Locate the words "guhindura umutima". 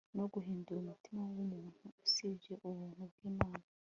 0.33-1.19